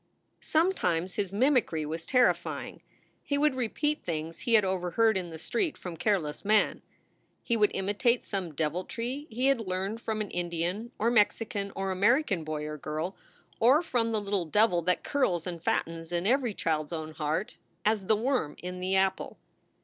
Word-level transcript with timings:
Sometimes 0.39 1.13
his 1.13 1.31
mimicry 1.31 1.85
was 1.85 2.07
terrifying. 2.07 2.81
He 3.21 3.37
would 3.37 3.53
repeat 3.53 4.01
things 4.01 4.39
he 4.39 4.55
had 4.55 4.65
overheard 4.65 5.15
in 5.15 5.29
the 5.29 5.37
street 5.37 5.77
from 5.77 5.95
careless 5.95 6.43
men; 6.43 6.81
he 7.43 7.55
would 7.55 7.69
imitate 7.75 8.25
some 8.25 8.55
deviltry 8.55 9.27
he 9.29 9.45
had 9.45 9.59
learned 9.61 10.01
from 10.01 10.19
an 10.19 10.31
Indian 10.31 10.91
or 10.97 11.11
Mexican 11.11 11.71
or 11.75 11.91
American 11.91 12.43
boy 12.43 12.65
or 12.65 12.79
girl, 12.79 13.15
or 13.59 13.83
from 13.83 14.11
the 14.11 14.19
little 14.19 14.45
devil 14.45 14.81
that 14.81 15.03
curls 15.03 15.45
and 15.45 15.61
fattens 15.63 16.11
in 16.11 16.25
every 16.25 16.55
child 16.55 16.87
s 16.87 16.93
own 16.93 17.11
heart, 17.11 17.57
as 17.85 18.07
the 18.07 18.15
worm 18.15 18.55
in 18.57 18.79
the 18.79 18.95
apple. 18.95 19.37